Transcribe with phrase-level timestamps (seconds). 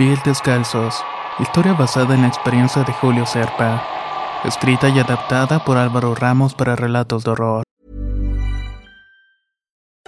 [0.00, 1.04] pies descalzos.
[1.38, 3.84] Historia basada en la experiencia de Julio Serpa.
[4.46, 7.64] Escrita y adaptada por Álvaro Ramos para relatos de horror.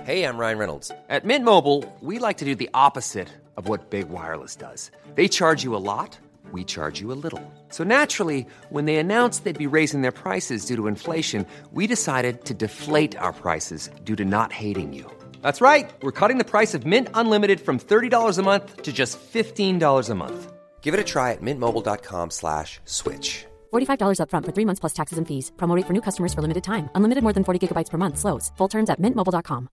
[0.07, 0.91] Hey, I'm Ryan Reynolds.
[1.11, 3.29] At Mint Mobile, we like to do the opposite
[3.59, 4.91] of what Big Wireless does.
[5.15, 6.19] They charge you a lot,
[6.53, 7.43] we charge you a little.
[7.69, 12.47] So naturally, when they announced they'd be raising their prices due to inflation, we decided
[12.47, 15.05] to deflate our prices due to not hating you.
[15.43, 15.93] That's right.
[16.03, 20.15] We're cutting the price of Mint Unlimited from $30 a month to just $15 a
[20.15, 20.53] month.
[20.81, 23.47] Give it a try at mintmobile.com slash switch.
[23.73, 25.53] $45 upfront for three months plus taxes and fees.
[25.57, 26.89] Promo rate for new customers for limited time.
[26.97, 28.19] Unlimited more than 40 gigabytes per month.
[28.19, 28.51] Slows.
[28.57, 29.69] Full terms at mintmobile.com.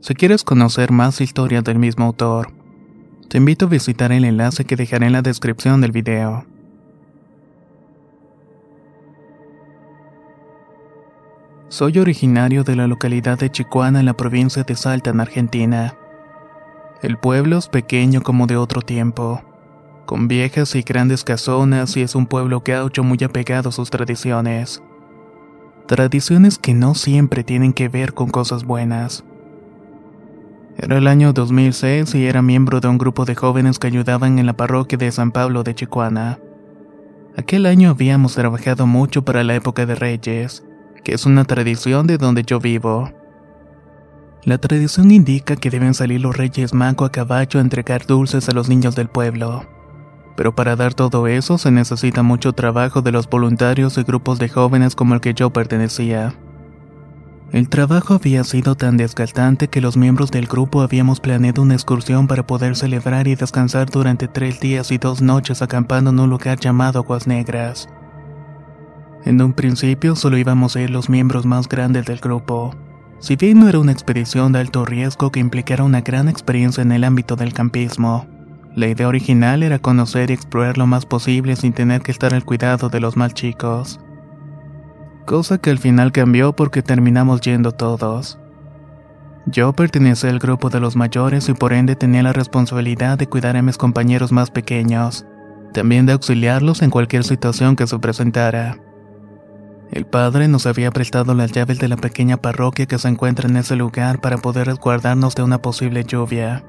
[0.00, 2.52] Si quieres conocer más historias del mismo autor,
[3.30, 6.44] te invito a visitar el enlace que dejaré en la descripción del video.
[11.74, 15.96] Soy originario de la localidad de Chicuana en la provincia de Salta, en Argentina.
[17.02, 19.42] El pueblo es pequeño como de otro tiempo,
[20.06, 24.84] con viejas y grandes casonas y es un pueblo gaucho muy apegado a sus tradiciones.
[25.88, 29.24] Tradiciones que no siempre tienen que ver con cosas buenas.
[30.78, 34.46] Era el año 2006 y era miembro de un grupo de jóvenes que ayudaban en
[34.46, 36.38] la parroquia de San Pablo de Chicuana.
[37.36, 40.62] Aquel año habíamos trabajado mucho para la época de Reyes,
[41.04, 43.12] que es una tradición de donde yo vivo.
[44.42, 48.52] La tradición indica que deben salir los reyes mago a caballo a entregar dulces a
[48.52, 49.64] los niños del pueblo.
[50.36, 54.48] Pero para dar todo eso se necesita mucho trabajo de los voluntarios y grupos de
[54.48, 56.34] jóvenes como el que yo pertenecía.
[57.52, 62.26] El trabajo había sido tan desgastante que los miembros del grupo habíamos planeado una excursión
[62.26, 66.58] para poder celebrar y descansar durante tres días y dos noches acampando en un lugar
[66.58, 67.88] llamado Aguas Negras.
[69.24, 72.74] En un principio solo íbamos a ir los miembros más grandes del grupo.
[73.20, 76.92] Si bien no era una expedición de alto riesgo que implicara una gran experiencia en
[76.92, 78.26] el ámbito del campismo,
[78.76, 82.44] la idea original era conocer y explorar lo más posible sin tener que estar al
[82.44, 83.98] cuidado de los más chicos.
[85.24, 88.38] Cosa que al final cambió porque terminamos yendo todos.
[89.46, 93.56] Yo pertenecía al grupo de los mayores y por ende tenía la responsabilidad de cuidar
[93.56, 95.24] a mis compañeros más pequeños,
[95.72, 98.76] también de auxiliarlos en cualquier situación que se presentara.
[99.90, 103.56] El padre nos había prestado las llaves de la pequeña parroquia que se encuentra en
[103.56, 106.64] ese lugar para poder resguardarnos de una posible lluvia.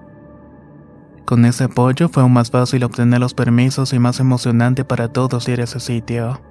[1.26, 5.48] Con ese apoyo fue aún más fácil obtener los permisos y más emocionante para todos
[5.48, 6.42] ir a ese sitio.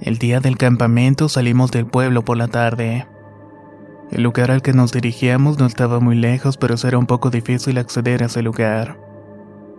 [0.00, 3.08] El día del campamento salimos del pueblo por la tarde.
[4.12, 7.78] El lugar al que nos dirigíamos no estaba muy lejos, pero era un poco difícil
[7.78, 9.00] acceder a ese lugar.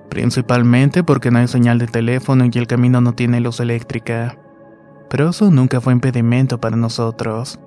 [0.09, 4.37] Principalmente porque no hay señal de teléfono y el camino no tiene luz eléctrica
[5.09, 7.59] pero eso nunca fue impedimento para nosotros.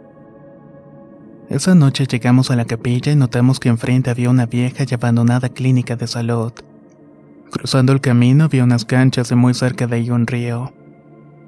[1.49, 5.49] Esa noche llegamos a la capilla y notamos que enfrente había una vieja y abandonada
[5.49, 6.53] clínica de salud.
[7.51, 10.73] Cruzando el camino había unas canchas y muy cerca de ahí un río.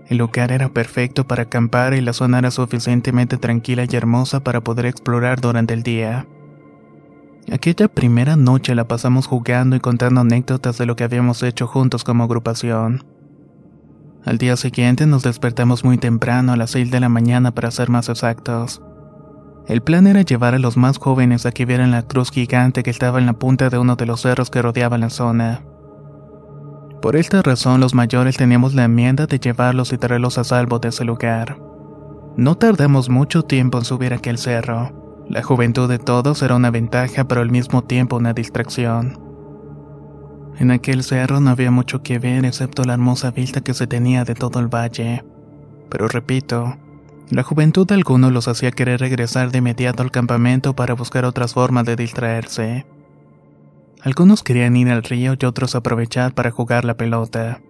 [0.08, 4.62] El lugar era perfecto para acampar y la zona era suficientemente tranquila y hermosa para
[4.62, 6.26] poder explorar durante el día.
[7.50, 12.04] Aquella primera noche la pasamos jugando y contando anécdotas de lo que habíamos hecho juntos
[12.04, 13.04] como agrupación.
[14.28, 17.88] Al día siguiente nos despertamos muy temprano a las 6 de la mañana para ser
[17.88, 18.82] más exactos.
[19.66, 22.90] El plan era llevar a los más jóvenes a que vieran la cruz gigante que
[22.90, 25.62] estaba en la punta de uno de los cerros que rodeaban la zona.
[27.00, 30.90] Por esta razón los mayores teníamos la enmienda de llevarlos y traerlos a salvo de
[30.90, 31.58] ese lugar.
[32.36, 34.92] No tardamos mucho tiempo en subir aquel cerro.
[35.26, 39.27] La juventud de todos era una ventaja pero al mismo tiempo una distracción.
[40.58, 44.24] En aquel cerro no había mucho que ver excepto la hermosa vista que se tenía
[44.24, 45.24] de todo el valle.
[45.88, 46.76] Pero repito,
[47.30, 51.54] la juventud de algunos los hacía querer regresar de inmediato al campamento para buscar otras
[51.54, 52.86] formas de distraerse.
[54.02, 57.60] Algunos querían ir al río y otros aprovechar para jugar la pelota,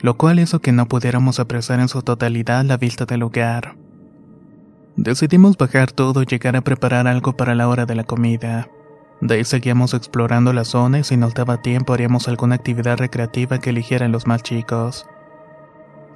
[0.00, 3.76] lo cual hizo que no pudiéramos apreciar en su totalidad la vista del lugar.
[4.96, 8.68] Decidimos bajar todo y llegar a preparar algo para la hora de la comida.
[9.20, 13.58] De ahí seguíamos explorando la zona y si nos daba tiempo haríamos alguna actividad recreativa
[13.58, 15.06] que eligieran los más chicos.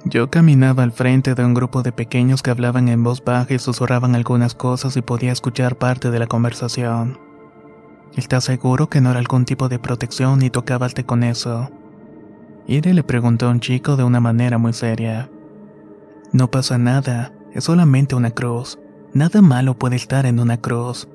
[0.05, 3.59] Yo caminaba al frente de un grupo de pequeños que hablaban en voz baja y
[3.59, 7.19] susurraban algunas cosas y podía escuchar parte de la conversación.
[8.15, 11.71] ¿Estás seguro que no era algún tipo de protección y tocabarte con eso?
[12.67, 15.29] Ire le preguntó a un chico de una manera muy seria.
[16.31, 18.79] No pasa nada, es solamente una cruz.
[19.13, 21.07] Nada malo puede estar en una cruz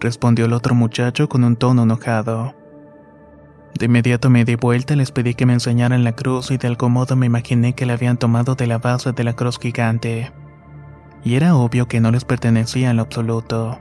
[0.00, 2.54] respondió el otro muchacho con un tono enojado.
[3.78, 6.68] De inmediato me di vuelta y les pedí que me enseñaran la cruz y de
[6.68, 10.32] algún modo me imaginé que la habían tomado de la base de la cruz gigante.
[11.24, 13.78] Y era obvio que no les pertenecía en lo absoluto.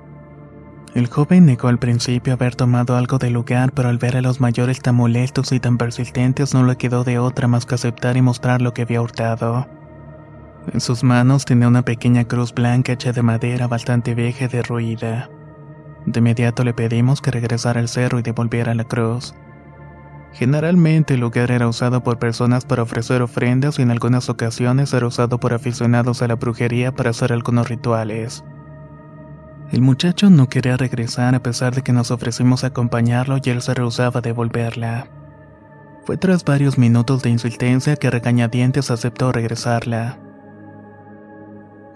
[0.95, 4.39] El joven negó al principio haber tomado algo del lugar, pero al ver a los
[4.39, 8.21] mayores tan molestos y tan persistentes no le quedó de otra más que aceptar y
[8.21, 9.67] mostrar lo que había hurtado.
[10.73, 15.29] En sus manos tenía una pequeña cruz blanca hecha de madera bastante vieja y derruida.
[16.05, 19.33] De inmediato le pedimos que regresara al cerro y devolviera la cruz.
[20.33, 25.07] Generalmente el lugar era usado por personas para ofrecer ofrendas y en algunas ocasiones era
[25.07, 28.43] usado por aficionados a la brujería para hacer algunos rituales.
[29.71, 33.73] El muchacho no quería regresar a pesar de que nos ofrecimos acompañarlo y él se
[33.73, 35.07] rehusaba a devolverla.
[36.05, 40.19] Fue tras varios minutos de insistencia que regañadientes aceptó regresarla.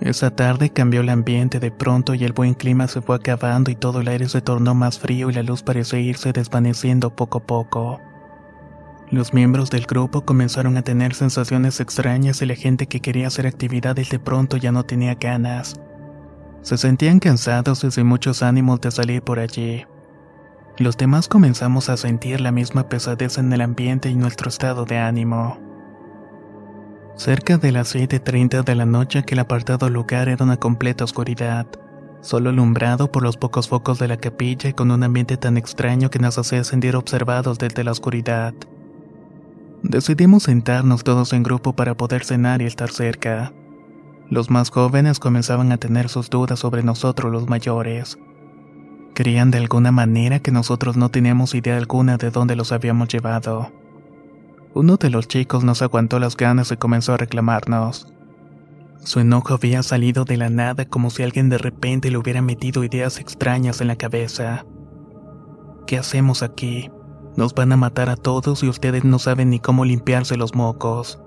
[0.01, 3.75] Esa tarde cambió el ambiente de pronto y el buen clima se fue acabando y
[3.75, 7.44] todo el aire se tornó más frío y la luz parecía irse desvaneciendo poco a
[7.44, 8.00] poco.
[9.12, 13.46] Los miembros del grupo comenzaron a tener sensaciones extrañas y la gente que quería hacer
[13.46, 15.81] actividades de pronto ya no tenía ganas.
[16.62, 19.86] Se sentían cansados y sin muchos ánimos de salir por allí.
[20.78, 24.98] Los demás comenzamos a sentir la misma pesadez en el ambiente y nuestro estado de
[24.98, 25.69] ánimo.
[27.19, 31.68] Cerca de las 7.30 de la noche aquel apartado lugar era una completa oscuridad,
[32.21, 36.10] solo alumbrado por los pocos focos de la capilla y con un ambiente tan extraño
[36.10, 38.54] que nos hacía sentir observados desde la oscuridad.
[39.83, 43.51] Decidimos sentarnos todos en grupo para poder cenar y estar cerca.
[44.30, 48.18] Los más jóvenes comenzaban a tener sus dudas sobre nosotros los mayores.
[49.13, 53.74] Creían de alguna manera que nosotros no teníamos idea alguna de dónde los habíamos llevado.
[54.74, 58.13] Uno de los chicos nos aguantó las ganas y comenzó a reclamarnos.
[59.04, 62.83] Su enojo había salido de la nada como si alguien de repente le hubiera metido
[62.83, 64.66] ideas extrañas en la cabeza.
[65.88, 66.92] ¿Qué hacemos aquí?
[67.36, 71.19] Nos van a matar a todos y ustedes no saben ni cómo limpiarse los mocos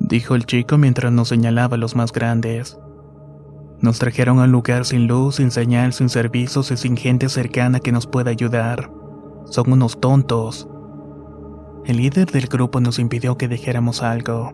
[0.00, 2.78] dijo el chico mientras nos señalaba a los más grandes.
[3.80, 7.80] Nos trajeron a un lugar sin luz, sin señal, sin servicios y sin gente cercana
[7.80, 8.90] que nos pueda ayudar.
[9.44, 10.68] Son unos tontos.
[11.88, 14.52] El líder del grupo nos impidió que dijéramos algo.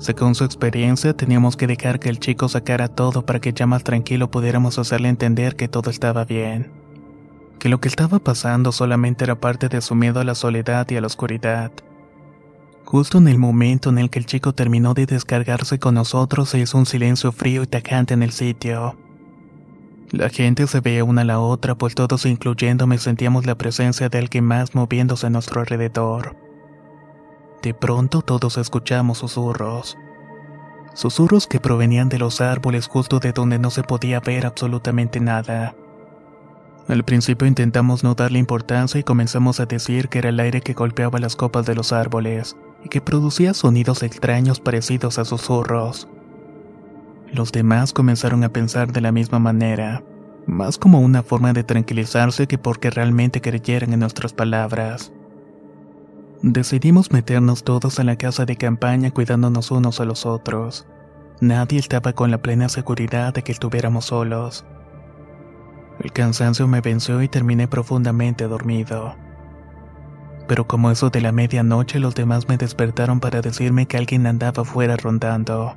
[0.00, 3.84] Según su experiencia, teníamos que dejar que el chico sacara todo para que ya más
[3.84, 6.72] tranquilo pudiéramos hacerle entender que todo estaba bien.
[7.60, 10.96] Que lo que estaba pasando solamente era parte de su miedo a la soledad y
[10.96, 11.70] a la oscuridad.
[12.84, 16.58] Justo en el momento en el que el chico terminó de descargarse con nosotros se
[16.58, 18.96] hizo un silencio frío y tajante en el sitio.
[20.10, 24.18] La gente se veía una a la otra, pues todos incluyéndome sentíamos la presencia de
[24.18, 26.45] alguien más moviéndose a nuestro alrededor.
[27.66, 29.98] De pronto todos escuchamos susurros.
[30.94, 35.74] Susurros que provenían de los árboles justo de donde no se podía ver absolutamente nada.
[36.86, 40.74] Al principio intentamos no darle importancia y comenzamos a decir que era el aire que
[40.74, 46.06] golpeaba las copas de los árboles y que producía sonidos extraños parecidos a susurros.
[47.32, 50.04] Los demás comenzaron a pensar de la misma manera,
[50.46, 55.10] más como una forma de tranquilizarse que porque realmente creyeran en nuestras palabras.
[56.42, 60.86] Decidimos meternos todos a la casa de campaña cuidándonos unos a los otros.
[61.40, 64.64] Nadie estaba con la plena seguridad de que estuviéramos solos.
[66.00, 69.16] El cansancio me venció y terminé profundamente dormido
[70.46, 74.64] pero como eso de la medianoche los demás me despertaron para decirme que alguien andaba
[74.64, 75.74] fuera rondando.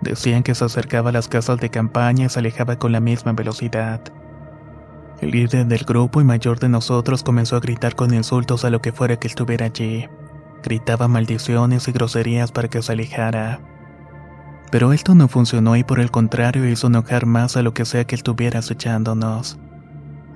[0.00, 3.32] Decían que se acercaba a las casas de campaña y se alejaba con la misma
[3.32, 4.00] velocidad.
[5.20, 8.80] El líder del grupo y mayor de nosotros comenzó a gritar con insultos a lo
[8.80, 10.08] que fuera que estuviera allí.
[10.62, 13.60] Gritaba maldiciones y groserías para que se alejara.
[14.70, 18.04] Pero esto no funcionó y por el contrario hizo enojar más a lo que sea
[18.04, 19.58] que estuviera acechándonos.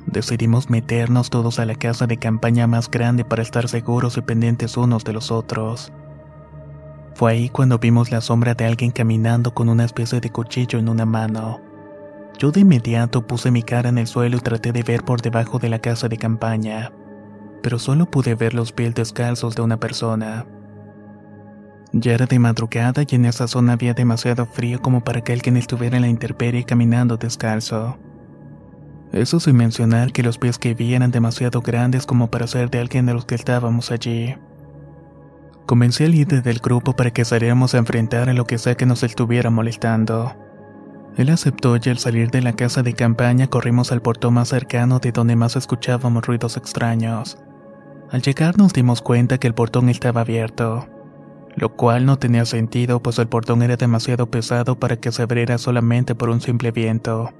[0.06, 4.76] Decidimos meternos todos a la casa de campaña más grande para estar seguros y pendientes
[4.76, 5.92] unos de los otros.
[7.14, 10.88] Fue ahí cuando vimos la sombra de alguien caminando con una especie de cuchillo en
[10.88, 11.60] una mano.
[12.38, 15.58] Yo de inmediato puse mi cara en el suelo y traté de ver por debajo
[15.58, 16.92] de la casa de campaña,
[17.62, 20.46] pero solo pude ver los pies descalzos de una persona.
[21.92, 25.58] Ya era de madrugada y en esa zona había demasiado frío como para que alguien
[25.58, 27.98] estuviera en la intemperie caminando descalzo.
[29.12, 32.80] Eso sin mencionar que los pies que vi eran demasiado grandes como para ser de
[32.80, 34.34] alguien de los que estábamos allí.
[35.66, 38.86] Convencí al líder del grupo para que saliéramos a enfrentar a lo que sea que
[38.86, 40.34] nos estuviera molestando.
[41.16, 44.98] Él aceptó y al salir de la casa de campaña corrimos al portón más cercano
[44.98, 47.38] de donde más escuchábamos ruidos extraños.
[48.10, 50.86] Al llegar nos dimos cuenta que el portón estaba abierto,
[51.54, 55.58] lo cual no tenía sentido pues el portón era demasiado pesado para que se abriera
[55.58, 57.30] solamente por un simple viento.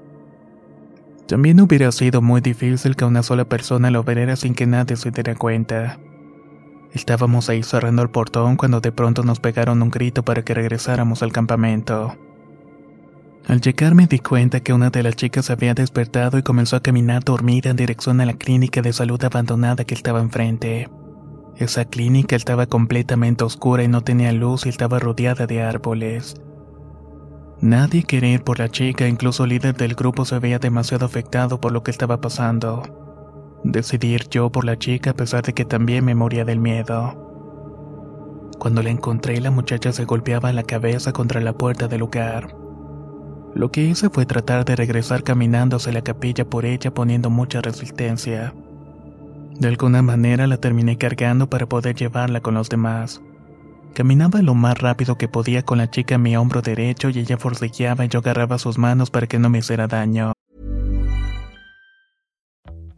[1.27, 5.09] También hubiera sido muy difícil que una sola persona lo abriera sin que nadie se
[5.09, 5.99] diera cuenta.
[6.91, 11.23] Estábamos ahí cerrando el portón cuando de pronto nos pegaron un grito para que regresáramos
[11.23, 12.15] al campamento.
[13.47, 16.79] Al llegar me di cuenta que una de las chicas había despertado y comenzó a
[16.81, 20.89] caminar dormida en dirección a la clínica de salud abandonada que estaba enfrente.
[21.57, 26.41] Esa clínica estaba completamente oscura y no tenía luz y estaba rodeada de árboles.
[27.59, 31.59] Nadie quería ir por la chica, incluso el líder del grupo se veía demasiado afectado
[31.59, 32.81] por lo que estaba pasando.
[33.63, 37.19] Decidí ir yo por la chica a pesar de que también me moría del miedo.
[38.57, 42.62] Cuando la encontré, la muchacha se golpeaba la cabeza contra la puerta del lugar.
[43.55, 47.61] Lo que hice fue tratar de regresar caminando hacia la capilla por ella poniendo mucha
[47.61, 48.53] resistencia.
[49.59, 53.21] De alguna manera la terminé cargando para poder llevarla con los demás.
[53.93, 57.37] Caminaba lo más rápido que podía con la chica en mi hombro derecho y ella
[57.37, 60.33] forcejeaba y yo agarraba sus manos para que no me hiciera daño.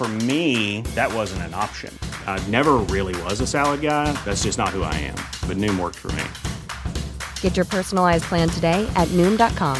[0.00, 1.92] For me, that wasn't an option.
[2.26, 4.10] I never really was a salad guy.
[4.24, 5.18] That's just not who I am.
[5.46, 6.24] But Noom worked for me.
[7.42, 9.76] Get your personalized plan today at Noom.com.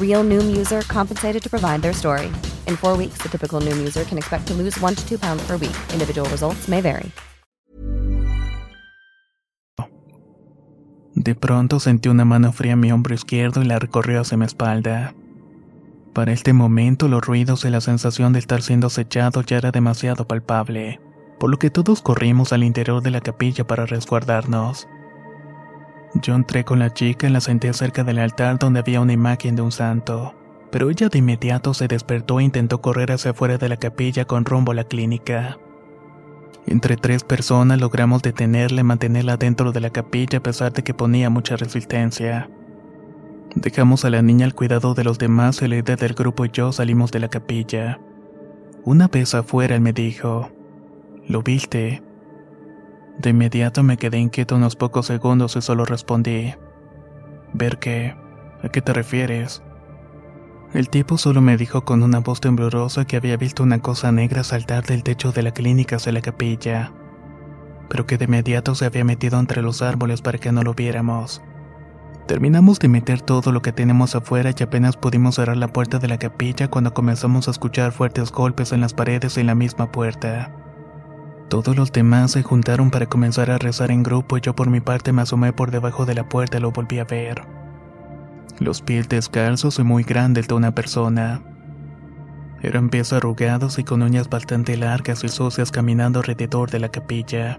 [0.00, 2.26] Real Noom user compensated to provide their story.
[2.66, 5.46] In four weeks, the typical Noom user can expect to lose one to two pounds
[5.46, 5.78] per week.
[5.92, 7.12] Individual results may vary.
[11.14, 14.46] De pronto sentí una mano fría en mi hombro izquierdo y la recorrió hacia mi
[14.46, 15.14] espalda.
[16.18, 20.26] Para este momento los ruidos y la sensación de estar siendo acechado ya era demasiado
[20.26, 21.00] palpable,
[21.38, 24.88] por lo que todos corrimos al interior de la capilla para resguardarnos.
[26.14, 29.54] Yo entré con la chica y la senté cerca del altar donde había una imagen
[29.54, 30.34] de un santo,
[30.72, 34.44] pero ella de inmediato se despertó e intentó correr hacia afuera de la capilla con
[34.44, 35.56] rumbo a la clínica.
[36.66, 40.94] Entre tres personas logramos detenerla y mantenerla dentro de la capilla a pesar de que
[40.94, 42.50] ponía mucha resistencia.
[43.60, 46.50] Dejamos a la niña al cuidado de los demás y el líder del grupo y
[46.52, 47.98] yo salimos de la capilla.
[48.84, 50.52] Una vez afuera él me dijo,
[51.26, 52.00] ¿lo viste?
[53.18, 56.54] De inmediato me quedé inquieto unos pocos segundos y solo respondí,
[57.52, 58.14] ¿ver qué?
[58.62, 59.60] ¿A qué te refieres?
[60.72, 64.44] El tipo solo me dijo con una voz temblorosa que había visto una cosa negra
[64.44, 66.92] saltar del techo de la clínica hacia la capilla,
[67.88, 71.42] pero que de inmediato se había metido entre los árboles para que no lo viéramos.
[72.28, 76.08] Terminamos de meter todo lo que tenemos afuera y apenas pudimos cerrar la puerta de
[76.08, 80.52] la capilla cuando comenzamos a escuchar fuertes golpes en las paredes en la misma puerta.
[81.48, 84.80] Todos los demás se juntaron para comenzar a rezar en grupo y yo por mi
[84.80, 87.44] parte me asomé por debajo de la puerta y lo volví a ver.
[88.58, 91.40] Los pies descalzos y muy grandes de una persona.
[92.60, 97.58] Eran pies arrugados y con uñas bastante largas y sucias caminando alrededor de la capilla.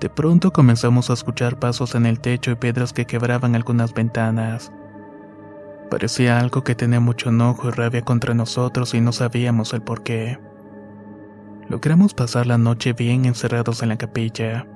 [0.00, 4.72] De pronto comenzamos a escuchar pasos en el techo y piedras que quebraban algunas ventanas.
[5.90, 10.02] Parecía algo que tenía mucho enojo y rabia contra nosotros y no sabíamos el por
[10.02, 10.38] qué.
[11.68, 14.66] Logramos pasar la noche bien encerrados en la capilla.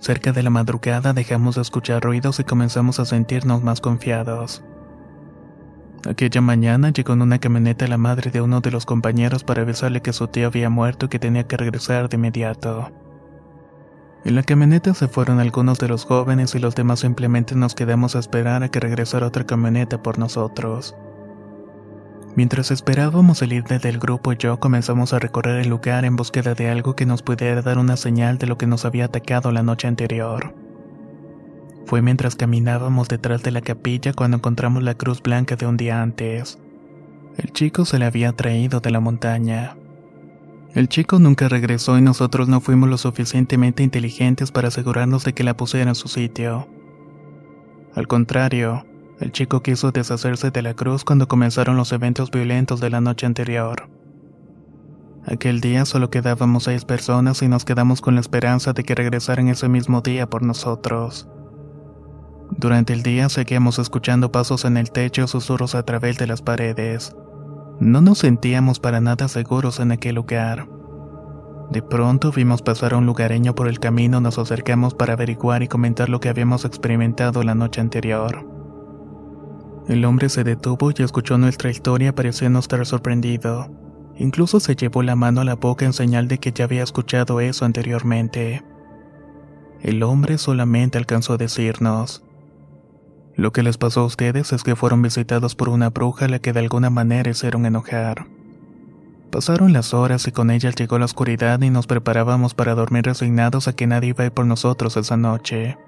[0.00, 4.62] Cerca de la madrugada dejamos de escuchar ruidos y comenzamos a sentirnos más confiados.
[6.08, 10.00] Aquella mañana llegó en una camioneta la madre de uno de los compañeros para avisarle
[10.00, 12.92] que su tío había muerto y que tenía que regresar de inmediato.
[14.28, 18.14] En la camioneta se fueron algunos de los jóvenes y los demás simplemente nos quedamos
[18.14, 20.94] a esperar a que regresara otra camioneta por nosotros.
[22.36, 26.54] Mientras esperábamos el líder del grupo y yo comenzamos a recorrer el lugar en búsqueda
[26.54, 29.62] de algo que nos pudiera dar una señal de lo que nos había atacado la
[29.62, 30.54] noche anterior.
[31.86, 36.02] Fue mientras caminábamos detrás de la capilla cuando encontramos la cruz blanca de un día
[36.02, 36.58] antes.
[37.38, 39.78] El chico se la había traído de la montaña.
[40.74, 45.44] El chico nunca regresó y nosotros no fuimos lo suficientemente inteligentes para asegurarnos de que
[45.44, 46.68] la pusiera en su sitio.
[47.94, 48.84] Al contrario,
[49.18, 53.26] el chico quiso deshacerse de la cruz cuando comenzaron los eventos violentos de la noche
[53.26, 53.88] anterior.
[55.26, 59.48] Aquel día solo quedábamos seis personas y nos quedamos con la esperanza de que regresaran
[59.48, 61.28] ese mismo día por nosotros.
[62.50, 67.14] Durante el día seguíamos escuchando pasos en el techo susurros a través de las paredes.
[67.80, 70.68] No nos sentíamos para nada seguros en aquel lugar.
[71.70, 75.68] De pronto vimos pasar a un lugareño por el camino, nos acercamos para averiguar y
[75.68, 78.44] comentar lo que habíamos experimentado la noche anterior.
[79.86, 83.70] El hombre se detuvo y escuchó nuestra historia pareciendo estar sorprendido.
[84.16, 87.40] Incluso se llevó la mano a la boca en señal de que ya había escuchado
[87.40, 88.64] eso anteriormente.
[89.80, 92.24] El hombre solamente alcanzó a decirnos,
[93.38, 96.40] lo que les pasó a ustedes es que fueron visitados por una bruja a la
[96.40, 98.26] que de alguna manera hicieron enojar.
[99.30, 103.68] Pasaron las horas y con ellas llegó la oscuridad y nos preparábamos para dormir resignados
[103.68, 105.78] a que nadie iba a ir por nosotros esa noche.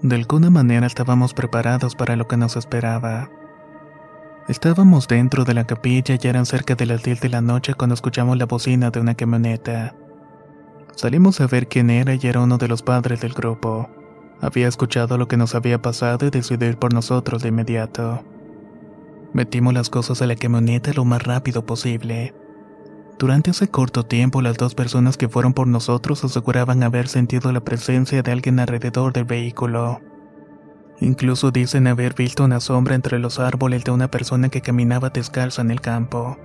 [0.00, 3.28] De alguna manera estábamos preparados para lo que nos esperaba.
[4.48, 7.92] Estábamos dentro de la capilla y eran cerca de las 10 de la noche cuando
[7.92, 9.94] escuchamos la bocina de una camioneta.
[10.96, 13.99] Salimos a ver quién era y era uno de los padres del grupo.
[14.40, 18.24] Había escuchado lo que nos había pasado y decidió ir por nosotros de inmediato.
[19.32, 22.34] Metimos las cosas a la camioneta lo más rápido posible.
[23.18, 27.60] Durante ese corto tiempo, las dos personas que fueron por nosotros aseguraban haber sentido la
[27.60, 30.00] presencia de alguien alrededor del vehículo.
[31.00, 35.60] Incluso dicen haber visto una sombra entre los árboles de una persona que caminaba descalza
[35.60, 36.38] en el campo.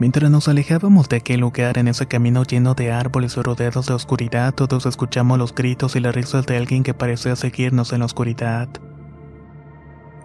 [0.00, 3.94] Mientras nos alejábamos de aquel lugar en ese camino lleno de árboles y rodeados de
[3.94, 8.06] oscuridad, todos escuchamos los gritos y las risas de alguien que parecía seguirnos en la
[8.06, 8.68] oscuridad.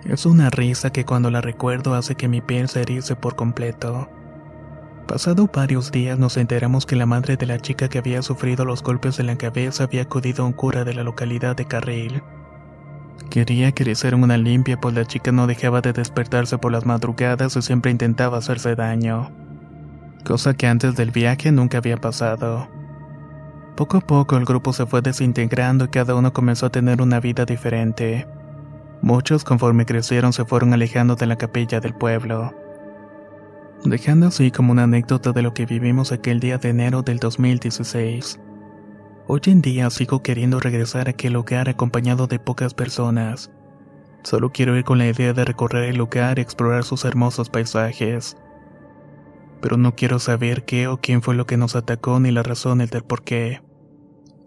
[0.05, 4.09] Es una risa que cuando la recuerdo hace que mi piel se erice por completo.
[5.07, 8.83] Pasado varios días nos enteramos que la madre de la chica que había sufrido los
[8.83, 12.21] golpes en la cabeza había acudido a un cura de la localidad de Carril.
[13.31, 16.85] Quería que le hicieran una limpia pues la chica no dejaba de despertarse por las
[16.85, 19.42] madrugadas y siempre intentaba hacerse daño.
[20.25, 22.69] Cosa que antes del viaje nunca había pasado.
[23.75, 27.19] Poco a poco el grupo se fue desintegrando y cada uno comenzó a tener una
[27.19, 28.27] vida diferente.
[29.01, 32.53] Muchos conforme crecieron se fueron alejando de la capilla del pueblo.
[33.83, 38.39] Dejando así como una anécdota de lo que vivimos aquel día de enero del 2016.
[39.27, 43.51] Hoy en día sigo queriendo regresar a aquel lugar acompañado de pocas personas.
[44.23, 48.37] Solo quiero ir con la idea de recorrer el lugar y explorar sus hermosos paisajes.
[49.63, 52.91] Pero no quiero saber qué o quién fue lo que nos atacó ni las razones
[52.91, 53.61] del por qué.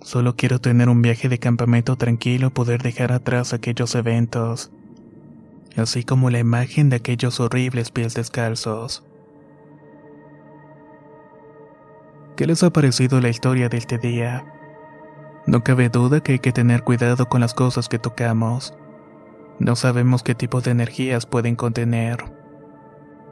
[0.02, 4.70] Solo quiero tener un viaje de campamento tranquilo poder dejar atrás aquellos eventos,
[5.74, 9.07] así como la imagen de aquellos horribles pies descalzos.
[12.37, 14.44] ¿Qué les ha parecido la historia de este día?
[15.46, 18.74] No cabe duda que hay que tener cuidado con las cosas que tocamos.
[19.61, 22.36] No sabemos qué tipo de energías pueden contener.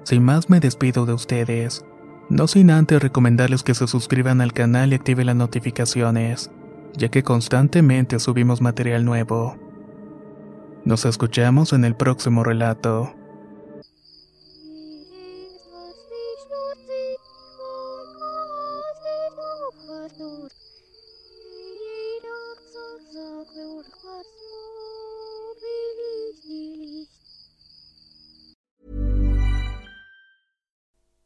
[0.04, 1.84] Sin más me despido de ustedes.
[2.28, 6.50] No sin antes recomendarles que se suscriban al canal y activen las notificaciones,
[6.94, 9.56] ya que constantemente subimos material nuevo.
[10.84, 13.14] Nos escuchamos en el próximo relato.